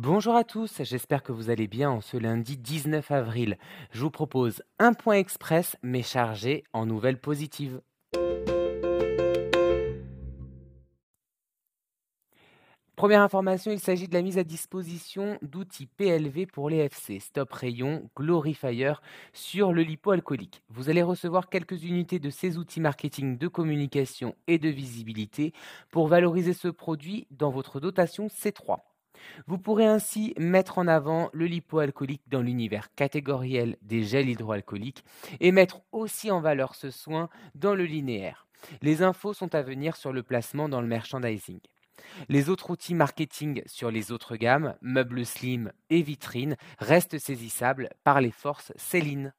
[0.00, 3.58] Bonjour à tous, j'espère que vous allez bien en ce lundi 19 avril.
[3.90, 7.80] Je vous propose un point express mais chargé en nouvelles positives.
[12.94, 17.52] Première information, il s'agit de la mise à disposition d'outils PLV pour les FC, Stop
[17.52, 18.92] Rayon, Glorifier
[19.32, 20.62] sur le lipo-alcoolique.
[20.68, 25.52] Vous allez recevoir quelques unités de ces outils marketing de communication et de visibilité
[25.90, 28.78] pour valoriser ce produit dans votre dotation C3.
[29.46, 35.04] Vous pourrez ainsi mettre en avant le lipo-alcoolique dans l'univers catégoriel des gels hydroalcooliques
[35.40, 38.46] et mettre aussi en valeur ce soin dans le linéaire.
[38.82, 41.60] Les infos sont à venir sur le placement dans le merchandising.
[42.28, 48.20] Les autres outils marketing sur les autres gammes, meubles slim et vitrines, restent saisissables par
[48.20, 49.32] les forces Céline.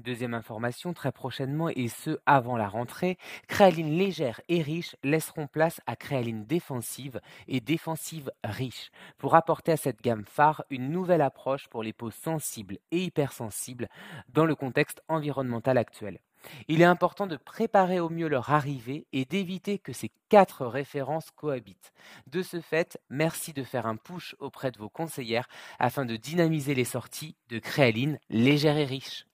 [0.00, 3.18] Deuxième information, très prochainement, et ce avant la rentrée,
[3.48, 9.76] créaline légère et riche laisseront place à créaline défensive et défensive riche pour apporter à
[9.76, 13.88] cette gamme phare une nouvelle approche pour les peaux sensibles et hypersensibles
[14.30, 16.18] dans le contexte environnemental actuel.
[16.68, 21.30] Il est important de préparer au mieux leur arrivée et d'éviter que ces quatre références
[21.30, 21.92] cohabitent.
[22.26, 25.48] De ce fait, merci de faire un push auprès de vos conseillères
[25.78, 29.26] afin de dynamiser les sorties de créaline légère et riche.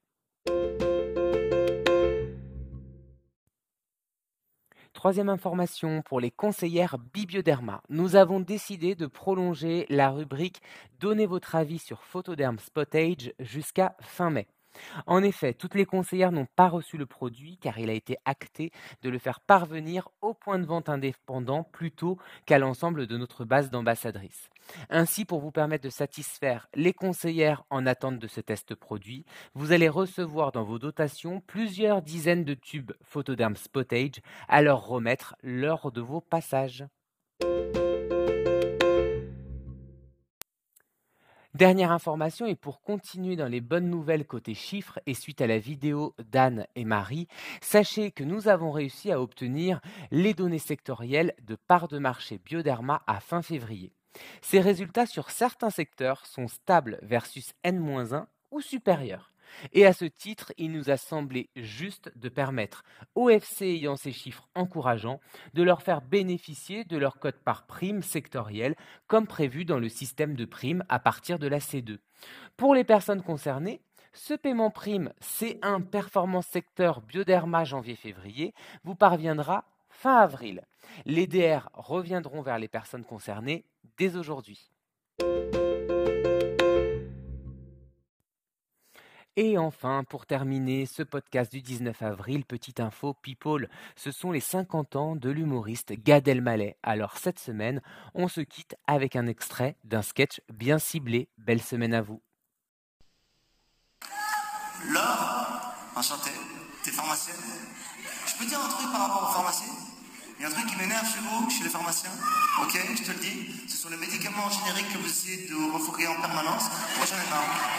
[4.97, 7.83] Troisième information pour les conseillères Bibioderma.
[7.91, 10.63] Nous avons décidé de prolonger la rubrique
[10.99, 14.49] Donnez votre avis sur Photoderm Spotage jusqu'à fin mai.
[15.07, 18.71] En effet, toutes les conseillères n'ont pas reçu le produit car il a été acté
[19.03, 23.71] de le faire parvenir au point de vente indépendant plutôt qu'à l'ensemble de notre base
[23.71, 24.51] d'ambassadrices.
[24.91, 29.25] Ainsi, pour vous permettre de satisfaire les conseillères en attente de ce test produit,
[29.55, 35.37] vous allez recevoir dans vos dotations plusieurs dizaines de tubes Photoderm Spotage à leur remettre
[35.43, 36.85] lors de vos passages.
[41.57, 45.59] Dernière information, et pour continuer dans les bonnes nouvelles côté chiffres et suite à la
[45.59, 47.29] vidéo d'Anne et Marie,
[47.63, 49.81] sachez que nous avons réussi à obtenir
[50.11, 53.95] les données sectorielles de part de marché Bioderma à fin février.
[54.43, 59.33] Ces résultats sur certains secteurs sont stables versus N-1 ou supérieurs.
[59.73, 62.85] Et à ce titre, il nous a semblé juste de permettre
[63.15, 65.21] aux FC ayant ces chiffres encourageants
[65.55, 68.75] de leur faire bénéficier de leur code par prime sectoriel
[69.07, 71.99] comme prévu dans le système de primes à partir de la C2.
[72.57, 73.81] Pour les personnes concernées,
[74.13, 80.63] ce paiement prime C1 performance secteur bioderma janvier-février vous parviendra fin avril.
[81.05, 83.65] Les DR reviendront vers les personnes concernées
[83.99, 84.71] dès aujourd'hui.
[89.39, 94.41] Et enfin, pour terminer ce podcast du 19 avril, petite info people, ce sont les
[94.41, 96.79] 50 ans de l'humoriste Gad Elmaleh.
[96.83, 97.83] Alors cette semaine,
[98.15, 101.29] on se quitte avec un extrait d'un sketch bien ciblé.
[101.37, 102.23] Belle semaine à vous.
[104.89, 106.31] Laure, enchanté,
[106.83, 107.37] t'es pharmacienne
[108.27, 109.71] Je peux dire un truc par rapport aux pharmacies
[110.39, 112.11] Il y a un truc qui m'énerve chez vous, chez les pharmaciens,
[112.63, 116.07] ok, je te le dis, ce sont les médicaments génériques que vous essayez de refourguer
[116.07, 116.71] en permanence.
[116.97, 117.77] Moi j'en ai marre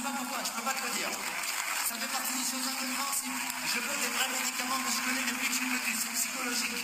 [0.00, 1.10] ne sais pas pourquoi, je ne peux pas te le dire.
[1.10, 3.42] Ça fait partie des choses incompréhensibles.
[3.68, 6.80] Je veux des vrais médicaments que je connais depuis que je suis petit, c'est psychologique.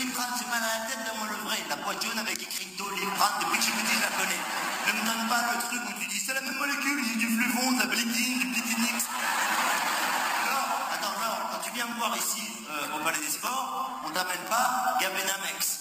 [0.00, 1.58] Doliprane, j'ai mal à la tête, donne-moi le vrai.
[1.68, 4.40] La boîte jaune avec écrit doliprane, depuis que je petit, je la connais.
[4.88, 7.28] Ne me donne pas le truc où tu dis, c'est la même molécule, j'ai du
[7.28, 9.04] fluvon, de la blittine, du blitinix.
[10.46, 12.40] Laure, attends, Laure, quand tu viens me voir ici
[12.70, 15.79] euh, au Palais des Sports, on t'appelle pas Gabenamex.